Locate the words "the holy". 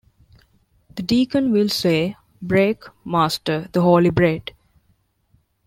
3.71-4.09